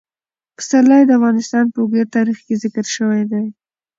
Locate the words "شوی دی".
2.95-3.45